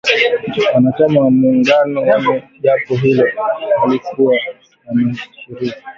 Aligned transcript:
Wanachama 0.75 1.21
wa 1.21 1.31
muungano 1.31 2.01
kwenye 2.01 2.43
jopo 2.61 2.95
hilo 2.95 3.27
walikuwa 3.81 4.35
wameashiria 4.87 5.73